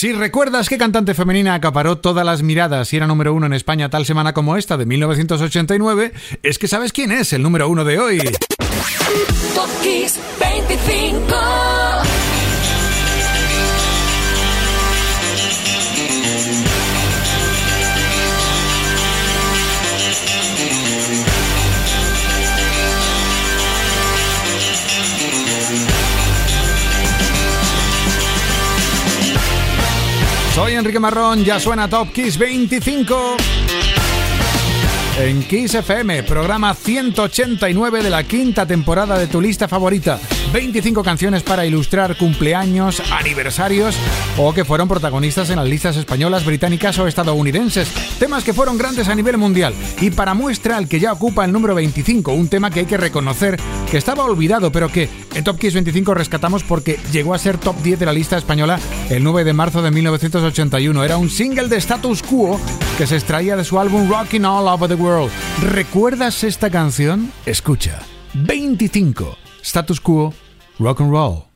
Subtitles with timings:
[0.00, 3.90] Si recuerdas qué cantante femenina acaparó todas las miradas y era número uno en España
[3.90, 7.98] tal semana como esta de 1989, es que sabes quién es el número uno de
[7.98, 8.18] hoy.
[9.54, 11.36] Top 25.
[30.60, 33.36] Soy Enrique Marrón, ya suena Top Kiss 25
[35.22, 40.18] en Kiss FM, programa 189 de la quinta temporada de tu lista favorita.
[40.52, 43.96] 25 canciones para ilustrar cumpleaños, aniversarios
[44.38, 47.88] o que fueron protagonistas en las listas españolas, británicas o estadounidenses.
[48.18, 49.74] Temas que fueron grandes a nivel mundial.
[50.00, 52.96] Y para muestra el que ya ocupa el número 25, un tema que hay que
[52.96, 53.58] reconocer
[53.90, 57.76] que estaba olvidado, pero que en Top Kiss 25 rescatamos porque llegó a ser top
[57.82, 58.78] 10 de la lista española
[59.10, 61.04] el 9 de marzo de 1981.
[61.04, 62.58] Era un single de status quo
[62.96, 65.09] que se extraía de su álbum Rocking All Over the World
[65.62, 67.32] ¿Recuerdas esta canción?
[67.44, 68.00] Escucha.
[68.34, 69.36] 25.
[69.62, 70.32] Status quo,
[70.78, 71.49] rock and roll.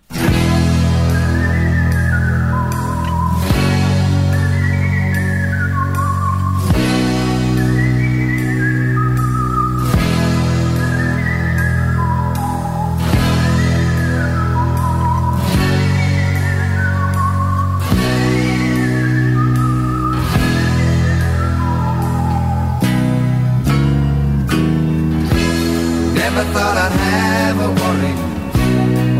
[26.34, 28.14] never thought I'd have a worry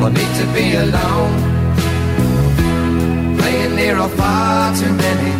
[0.02, 1.34] or need to be alone.
[3.38, 5.32] Playing near or far too many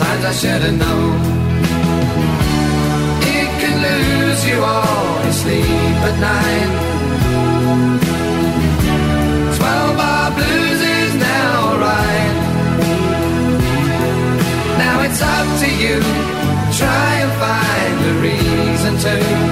[0.00, 1.16] times I should have known.
[3.36, 6.72] It can lose you all to sleep at night.
[9.58, 12.34] Twelve bar blues is now alright.
[14.82, 15.96] Now it's up to you.
[16.80, 19.45] Try and find a reason to.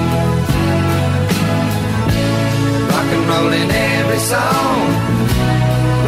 [3.35, 4.79] roll in every song.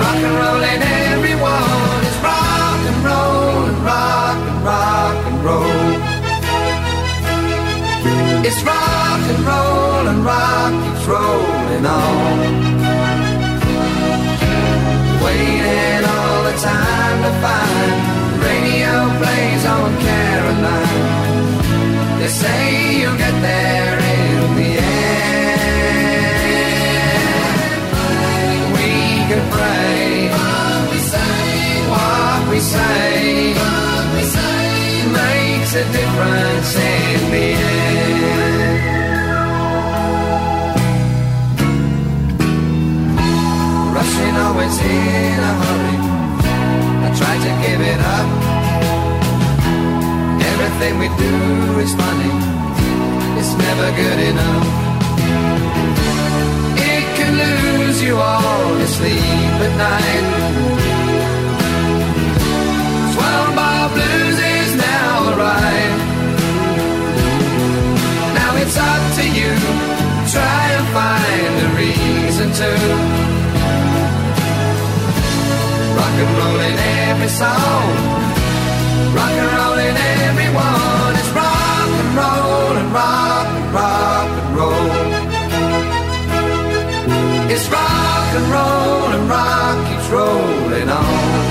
[0.01, 2.01] Rock and roll in everyone.
[2.09, 5.89] It's rock and roll and rock and rock and roll.
[8.49, 12.37] It's rock and roll and rock keeps rolling on.
[15.25, 17.93] Waiting all the time to find
[18.49, 21.05] radio plays on Caroline.
[22.21, 22.61] They say
[22.99, 24.76] you'll get there in the
[32.66, 38.16] say, what we say makes a difference in the end.
[43.94, 45.97] Rushing always in a hurry.
[47.06, 48.28] I try to give it up.
[50.50, 51.34] Everything we do
[51.84, 52.33] is funny.
[53.38, 54.66] It's never good enough.
[56.94, 60.36] It can lose you all your sleep at night
[77.27, 77.87] every song.
[79.15, 79.97] Rock and rolling
[80.29, 81.15] everyone.
[81.21, 84.89] It's rock and roll and rock and rock and roll.
[87.51, 91.45] It's rock and roll and rock keeps rolling on.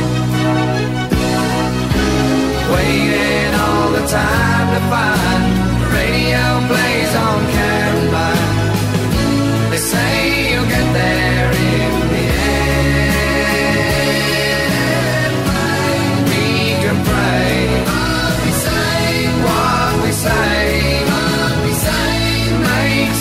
[2.73, 4.54] Waiting all the time.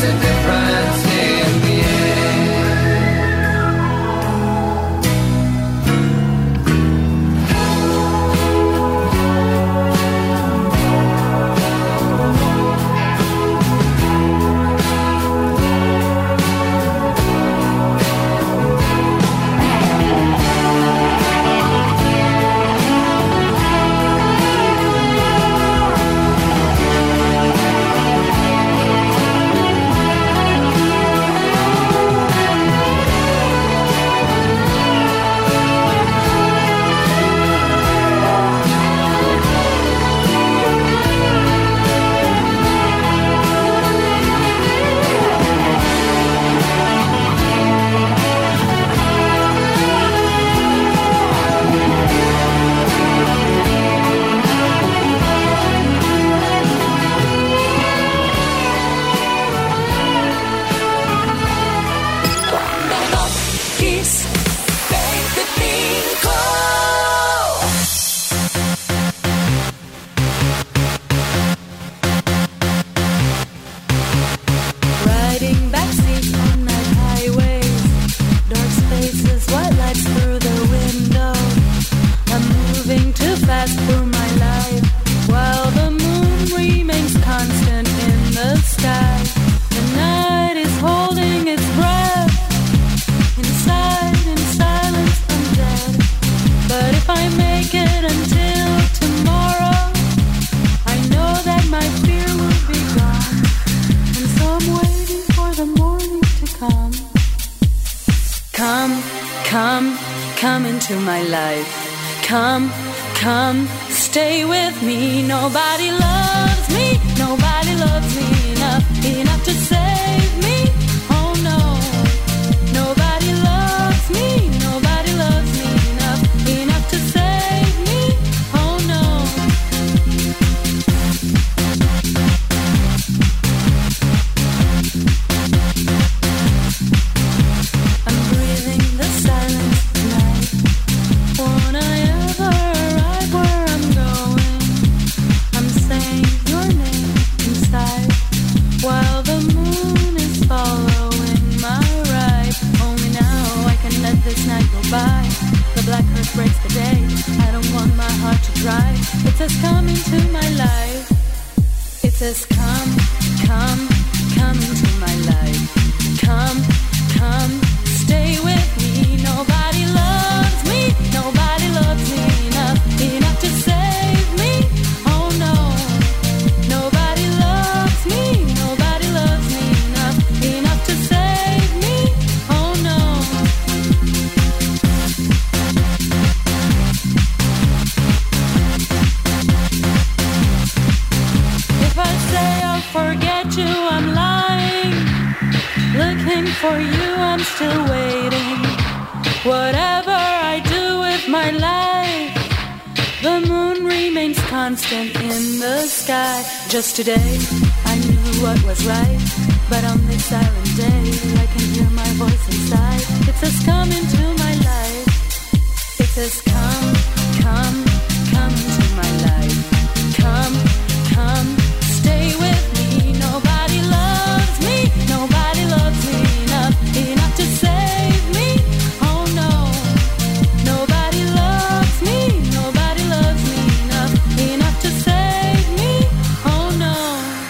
[0.05, 0.34] accident.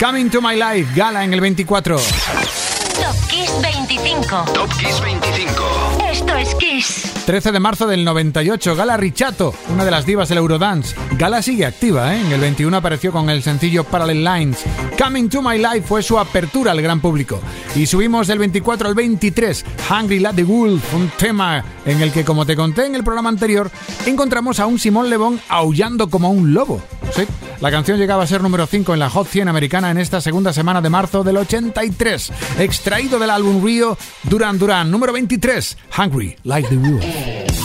[0.01, 1.97] Coming to My Life, gala en el 24.
[1.97, 4.45] Top Kiss 25.
[4.53, 6.03] Top Kiss 25.
[6.11, 7.13] Esto es Kiss.
[7.25, 10.97] 13 de marzo del 98, Gala Richato, una de las divas del Eurodance.
[11.13, 12.21] Gala sigue activa, ¿eh?
[12.21, 14.65] En el 21 apareció con el sencillo Parallel Lines.
[14.99, 17.41] Coming to My Life fue su apertura al gran público.
[17.77, 22.25] Y subimos del 24 al 23, Hungry Like the Wolf, un tema en el que,
[22.25, 23.71] como te conté en el programa anterior,
[24.07, 26.83] encontramos a un Simón Lebón aullando como un lobo.
[27.15, 27.23] Sí,
[27.61, 30.53] la canción llegaba a ser número 5 en la Hot 100 americana en esta segunda
[30.53, 36.69] semana de marzo del 83, extraído del álbum Rio Duran Duran, número 23, Hungry Like
[36.69, 37.64] the Wolf.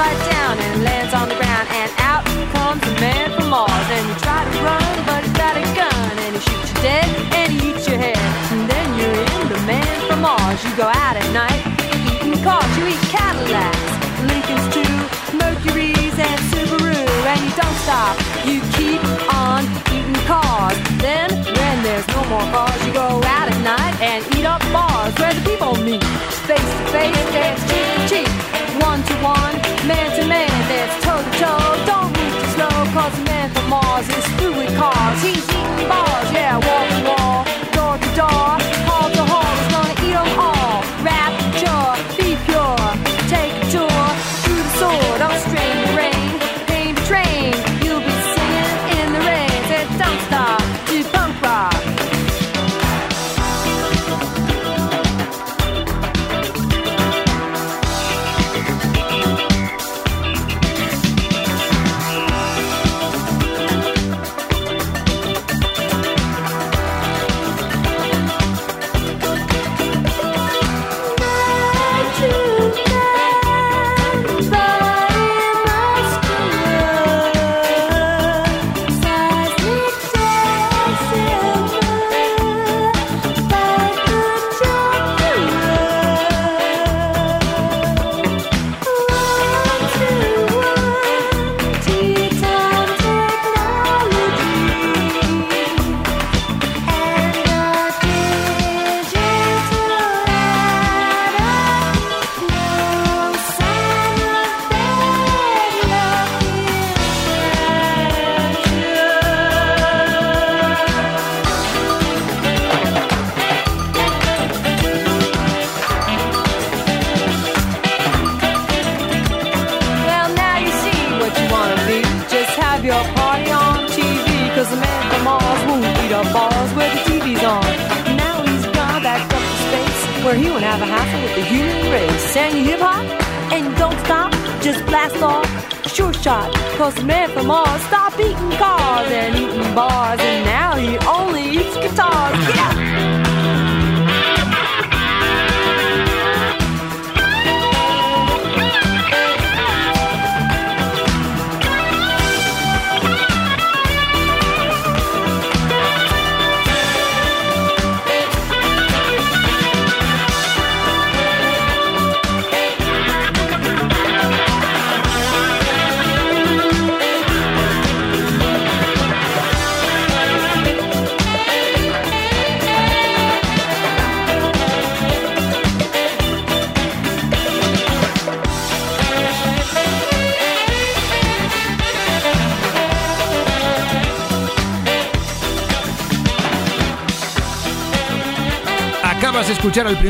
[0.00, 2.24] Right down and lands on the ground and out
[2.56, 6.12] comes a man from Mars and you try to run but he's got a gun
[6.24, 9.60] and he shoots you dead and he eats your head and then you're in the
[9.68, 10.58] man from Mars.
[10.64, 11.80] You go out at night
[12.30, 13.90] eating cars, you eat Cadillacs,
[14.30, 14.94] Lincolns too,
[15.36, 18.16] Mercury's and Subaru, and you don't stop.
[18.44, 19.02] You keep
[19.32, 20.76] on eating cars.
[21.00, 25.14] Then, when there's no more cars, you go out at night and eat up bars
[25.18, 26.04] where the people meet.
[26.48, 27.39] Face to face,
[34.08, 35.22] man from through cars.
[35.22, 38.59] He's eating bars, yeah, wall to wall, door to door,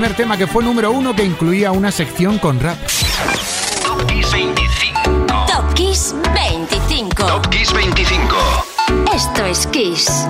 [0.00, 2.78] primer tema que fue número uno que incluía una sección con rap.
[3.84, 5.46] Top Kiss 25.
[5.46, 7.26] Top Kiss 25.
[7.26, 8.36] Top Kiss 25.
[9.14, 10.26] Esto es Kiss.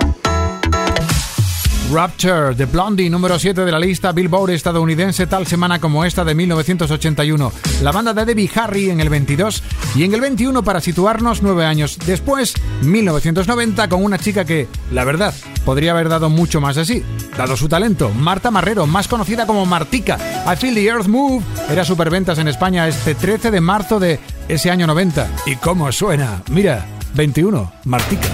[1.93, 6.35] Rapture de Blondie, número 7 de la lista Billboard estadounidense tal semana como esta de
[6.37, 7.53] 1981.
[7.83, 9.63] La banda de Debbie Harry en el 22
[9.97, 15.05] y en el 21 para situarnos nueve años después, 1990, con una chica que, la
[15.05, 17.03] verdad, podría haber dado mucho más así,
[17.37, 18.11] dado su talento.
[18.11, 20.17] Marta Marrero, más conocida como Martica.
[20.47, 24.71] I Feel the Earth Move era superventas en España este 13 de marzo de ese
[24.71, 25.29] año 90.
[25.47, 26.43] ¿Y cómo suena?
[26.51, 28.29] Mira, 21, Martica.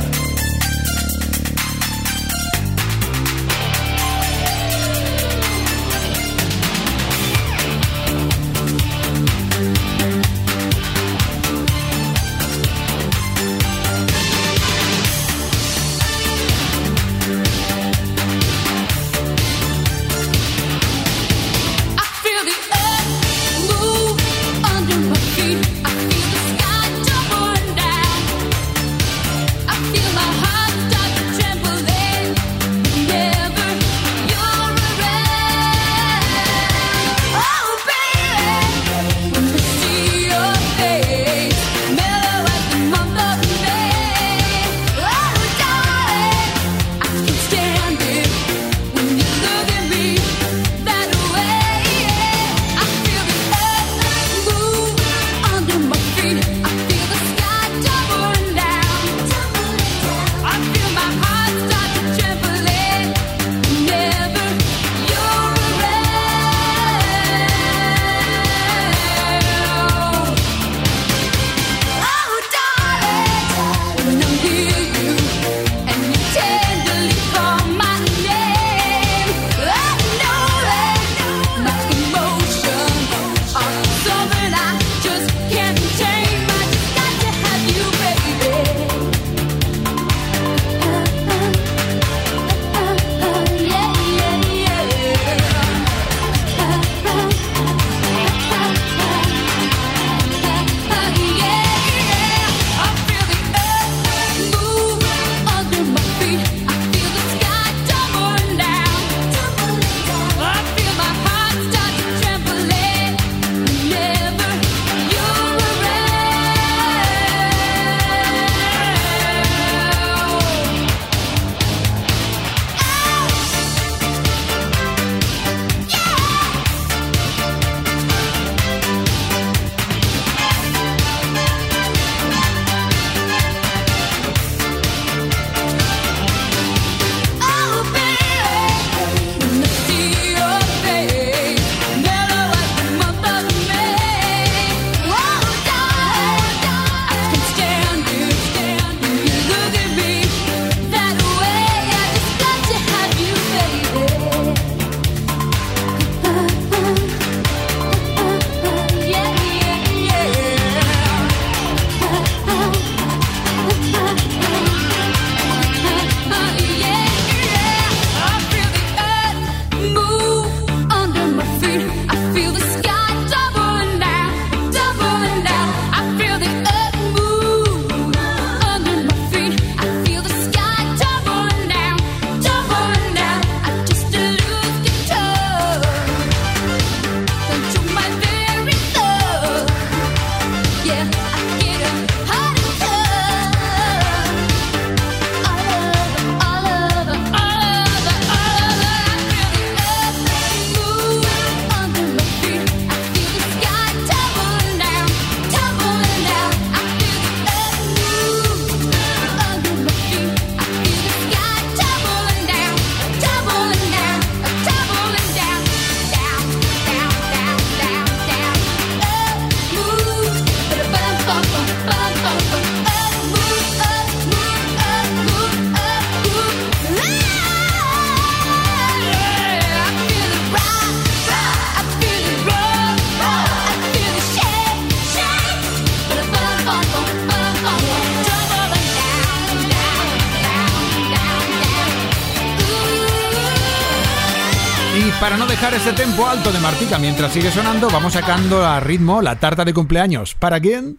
[245.97, 246.99] tempo alto de Martica.
[246.99, 250.35] Mientras sigue sonando, vamos sacando a ritmo la tarta de cumpleaños.
[250.35, 250.99] ¿Para quién?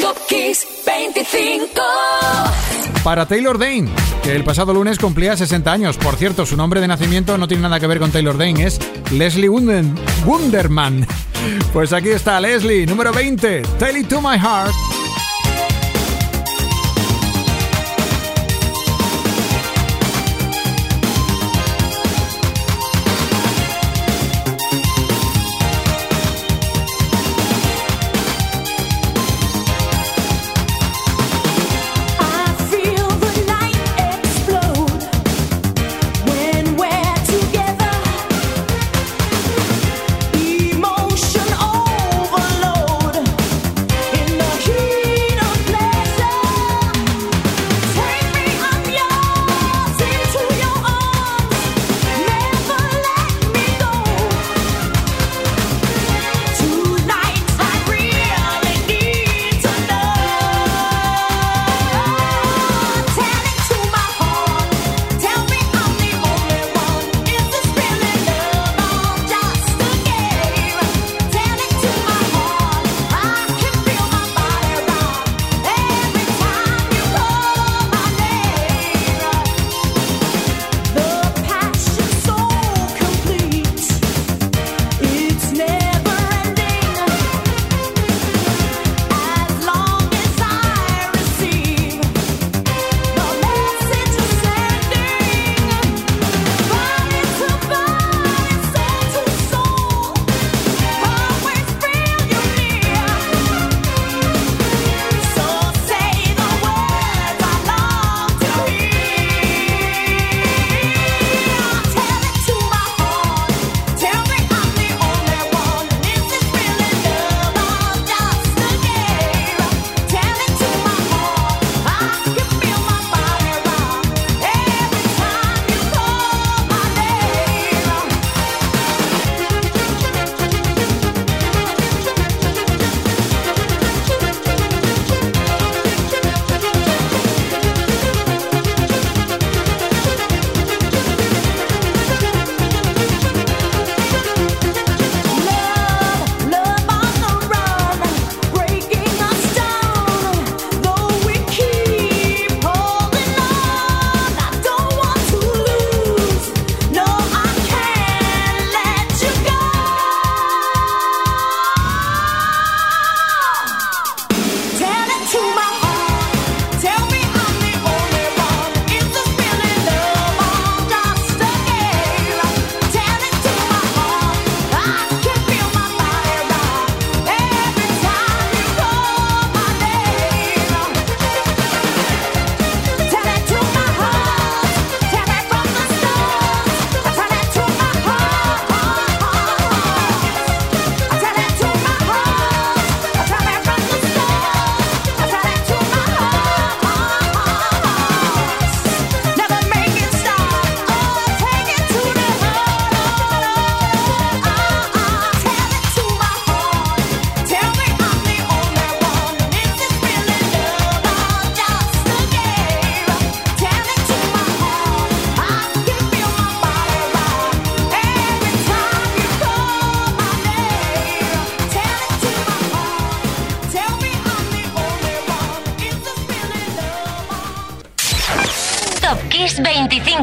[0.00, 1.80] Top Kiss 25.
[3.04, 3.88] Para Taylor Dane,
[4.22, 5.96] que el pasado lunes cumplía 60 años.
[5.96, 8.80] Por cierto, su nombre de nacimiento no tiene nada que ver con Taylor Dane, es
[9.12, 9.94] Leslie Wunden,
[10.26, 11.06] Wunderman.
[11.72, 14.99] Pues aquí está Leslie, número 20, Tell It To My Heart.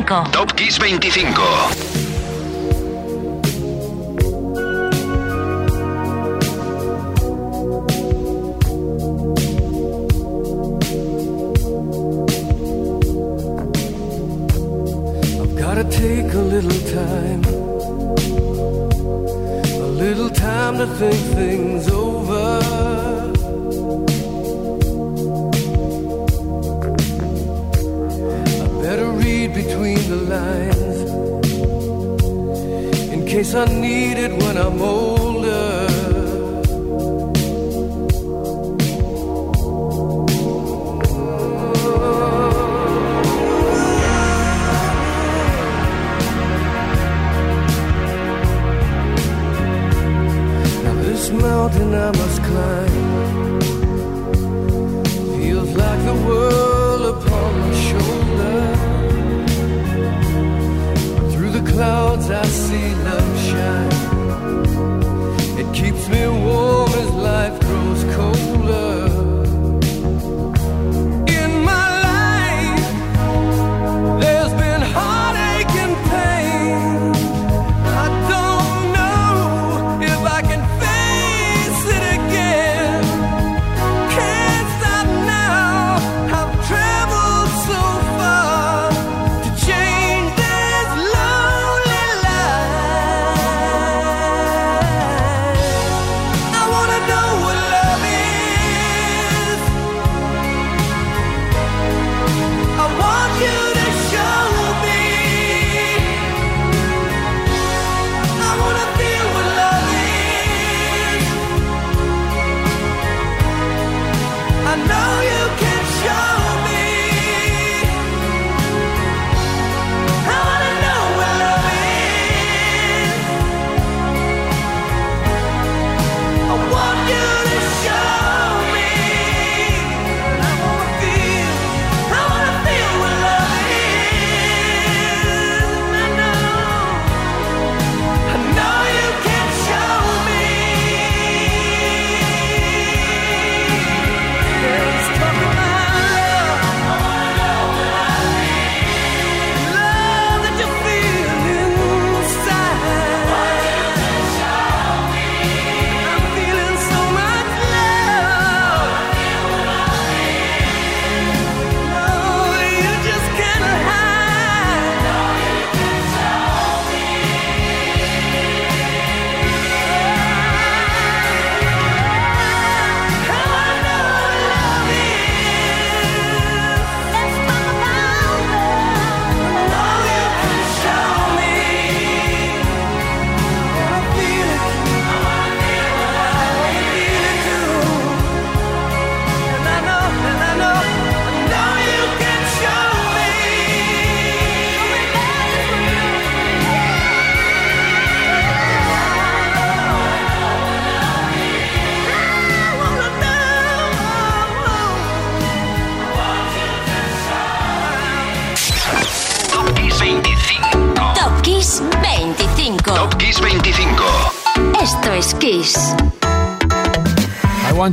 [0.07, 0.31] 25.
[0.31, 1.76] Top Kiss 25.
[62.39, 63.91] I see love shine.
[65.59, 66.36] It keeps me.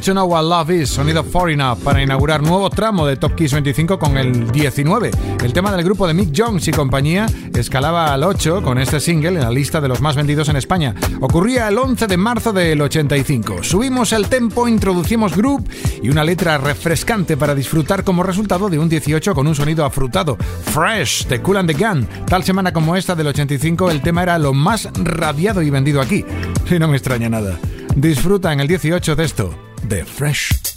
[0.05, 3.99] to Know What Love Is, sonido Foreigner, para inaugurar nuevo tramo de Top Kiss 25
[3.99, 5.11] con el 19.
[5.43, 9.31] El tema del grupo de Mick Jones y compañía escalaba al 8 con este single
[9.31, 10.95] en la lista de los más vendidos en España.
[11.21, 13.63] Ocurría el 11 de marzo del 85.
[13.63, 15.67] Subimos el tempo, introducimos group
[16.03, 20.37] y una letra refrescante para disfrutar como resultado de un 18 con un sonido afrutado.
[20.37, 22.07] Fresh, de Cool and the Gun.
[22.27, 26.25] Tal semana como esta del 85, el tema era lo más radiado y vendido aquí.
[26.71, 27.59] Y no me extraña nada.
[27.95, 29.74] Disfruta en el 18 de esto.
[29.89, 30.74] they're fresh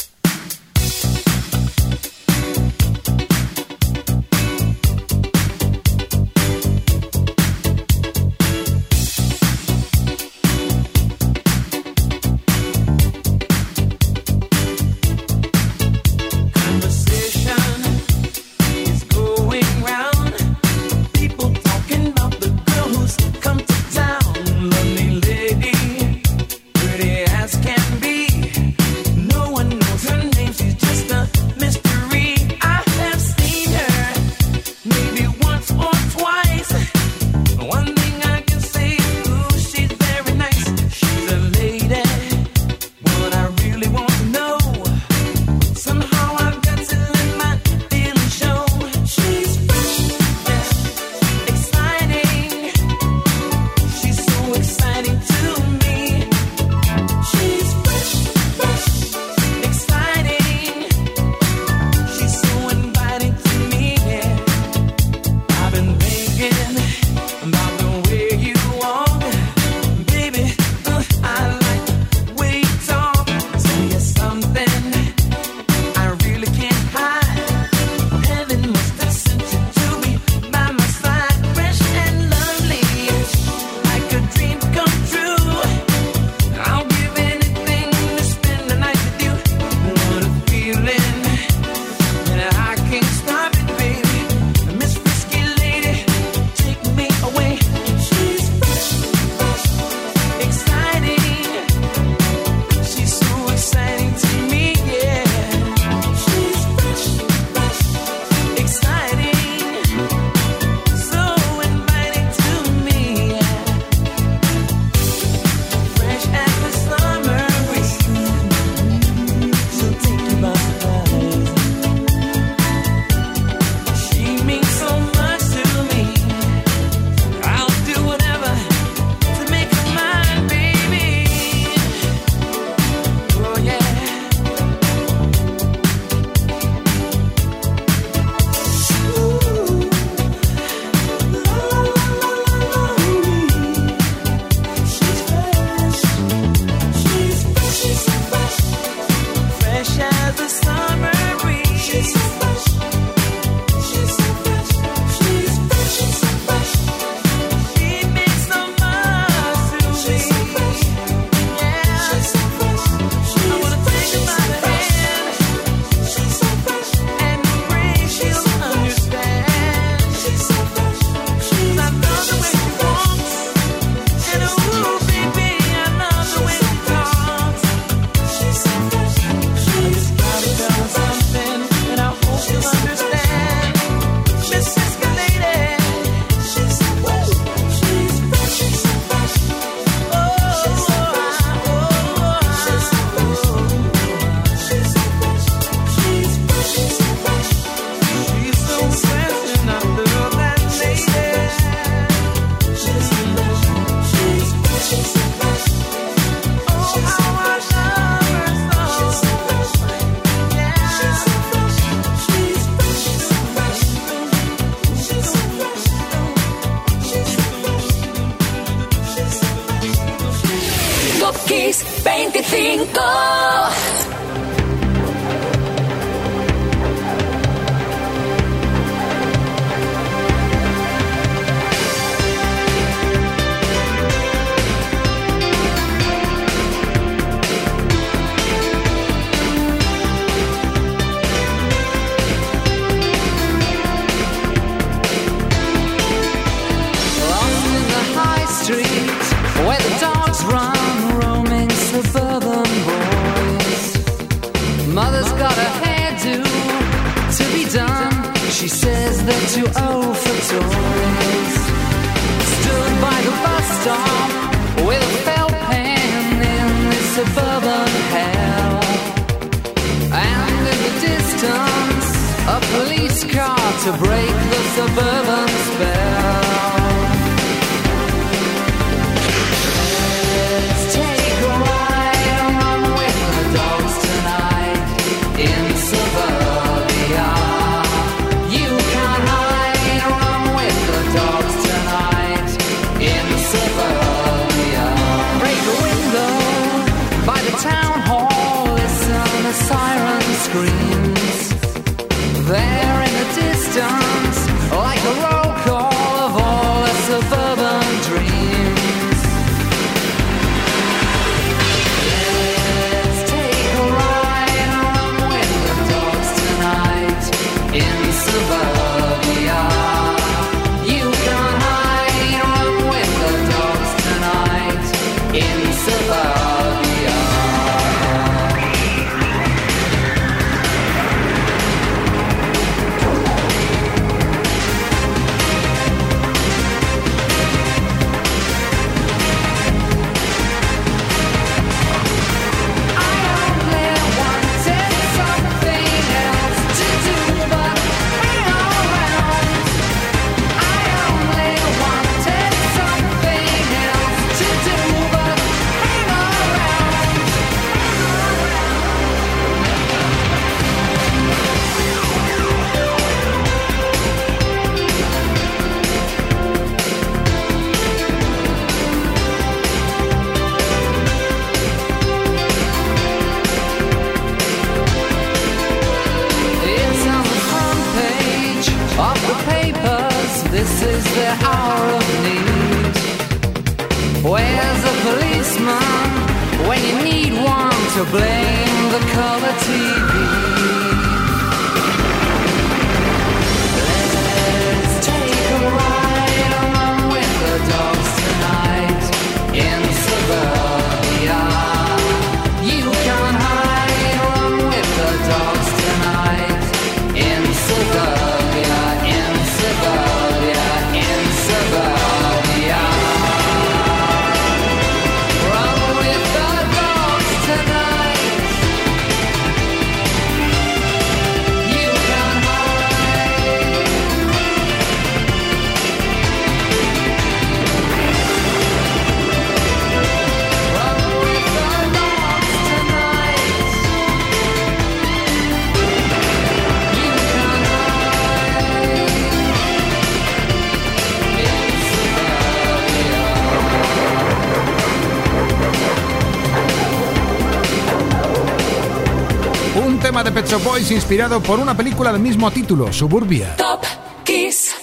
[450.47, 453.55] Pet Shop Boys inspirado por una película del mismo título, Suburbia.
[453.57, 453.83] Top
[454.23, 454.73] Kiss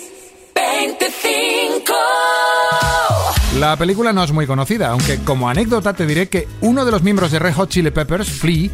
[0.55, 1.93] 25.
[3.59, 7.03] La película no es muy conocida, aunque como anécdota te diré que uno de los
[7.03, 8.69] miembros de Red Hot Chili Peppers, Flea,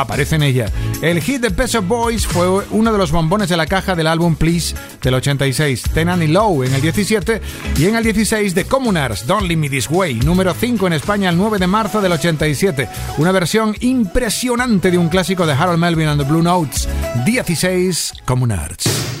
[0.00, 0.66] aparece en ella.
[1.02, 4.06] El hit de Pet Shop Boys fue uno de los bombones de la caja del
[4.06, 7.40] álbum Please del 86, Tenan y Low en el 17
[7.76, 11.30] y en el 16 de Communards, Don't Leave Me This Way, número 5 en España
[11.30, 12.88] el 9 de marzo del 87.
[13.18, 16.88] Una versión impresionante de un clásico de Harold Melvin and the Blue Notes,
[17.24, 19.19] 16 Communards.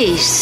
[0.00, 0.37] Esto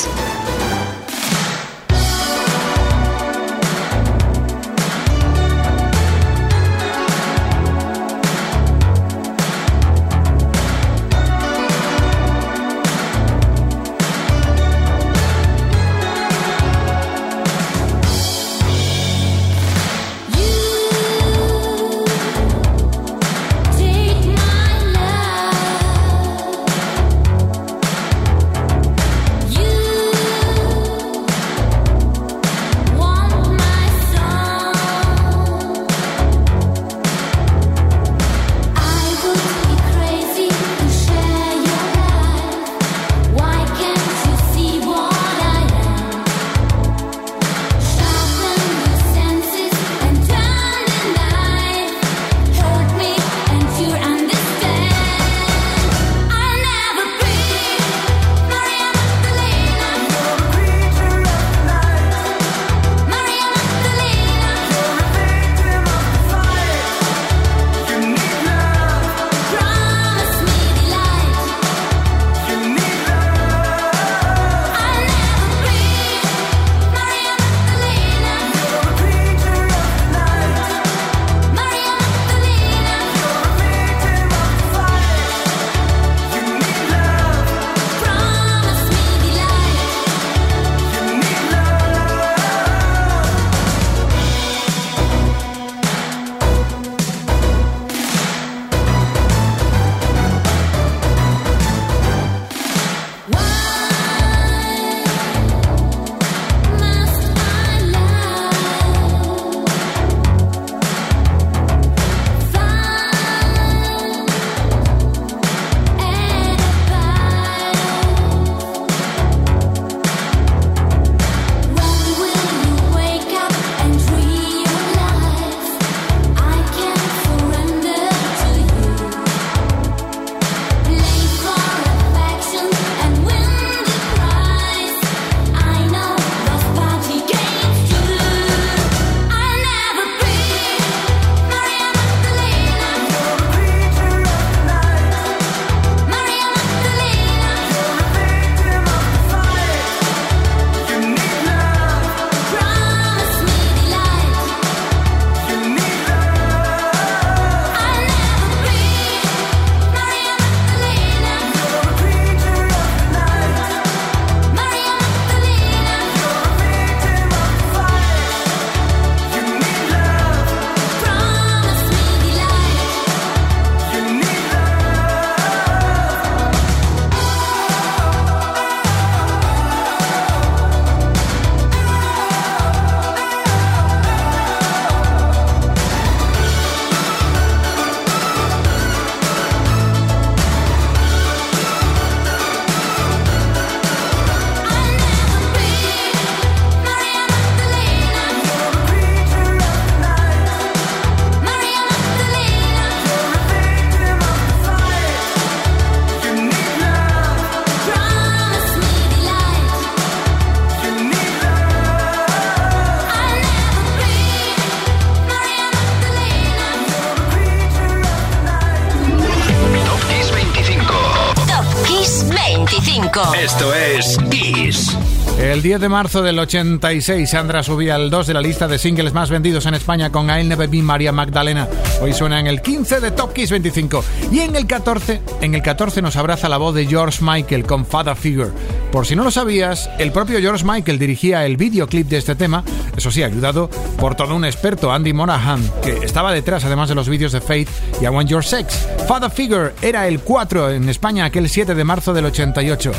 [225.66, 229.30] 10 de marzo del 86, Sandra subía al 2 de la lista de singles más
[229.30, 231.66] vendidos en España con I'll Never Be María Magdalena.
[232.00, 234.04] Hoy suena en el 15 de Top Kiss 25.
[234.30, 237.84] Y en el 14, en el 14 nos abraza la voz de George Michael con
[237.84, 238.52] Father Figure.
[238.92, 242.62] Por si no lo sabías, el propio George Michael dirigía el videoclip de este tema,
[242.96, 247.08] eso sí, ayudado por todo un experto, Andy Monahan, que estaba detrás además de los
[247.08, 247.68] vídeos de Faith
[248.00, 248.86] y I Want Your Sex.
[249.08, 252.92] Father Figure era el 4 en España aquel 7 de marzo del 88.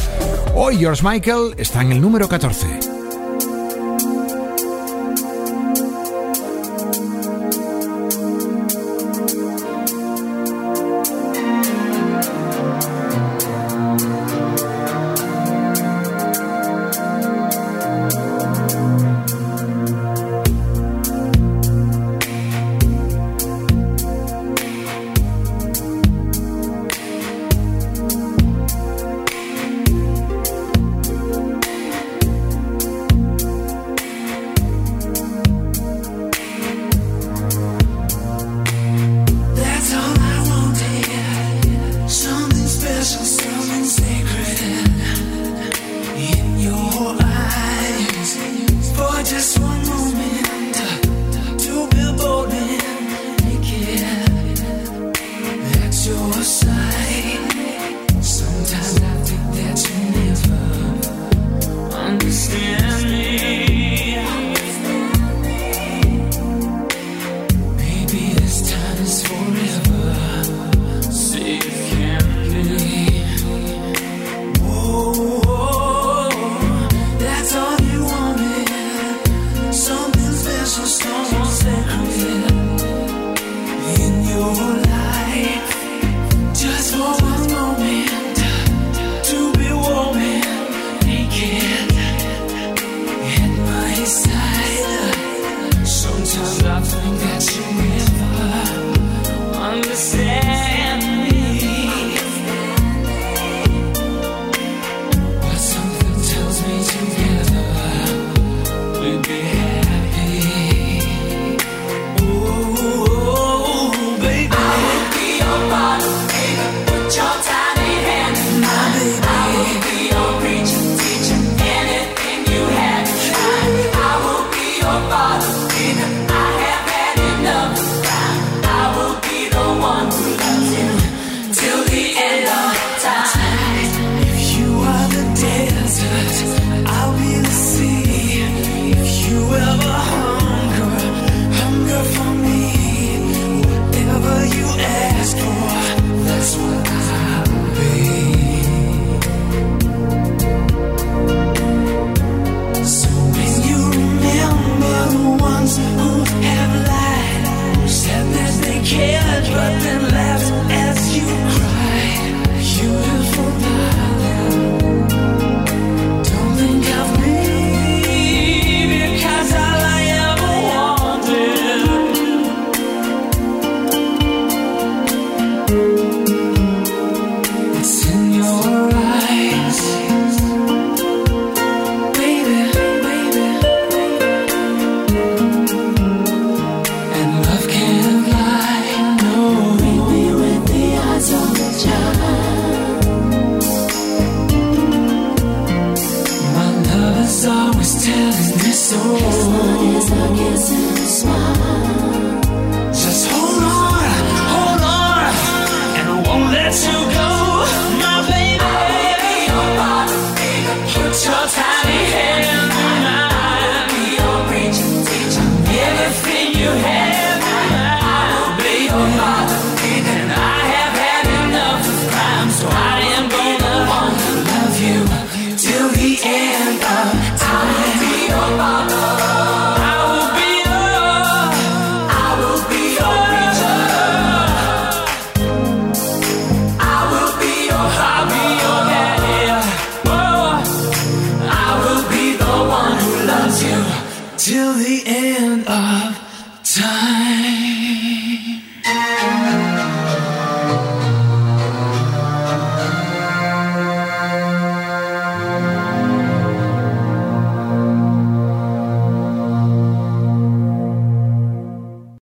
[0.60, 2.28] Hoy George Michael está en el número
[2.58, 2.97] 14.